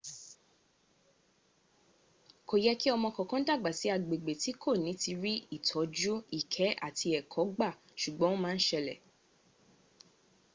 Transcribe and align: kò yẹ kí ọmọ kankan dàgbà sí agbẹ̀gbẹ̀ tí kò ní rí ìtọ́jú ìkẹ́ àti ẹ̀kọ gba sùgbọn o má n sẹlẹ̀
kò 2.47 2.55
yẹ 2.63 2.73
kí 2.81 2.87
ọmọ 2.95 3.07
kankan 3.15 3.43
dàgbà 3.47 3.69
sí 3.79 3.87
agbẹ̀gbẹ̀ 3.95 4.39
tí 4.41 4.51
kò 4.61 4.71
ní 4.83 4.91
rí 5.21 5.33
ìtọ́jú 5.55 6.13
ìkẹ́ 6.39 6.77
àti 6.87 7.07
ẹ̀kọ 7.19 7.39
gba 7.53 7.69
sùgbọn 8.01 8.31
o 8.35 8.41
má 8.43 8.49
n 8.57 8.59
sẹlẹ̀ 8.67 8.97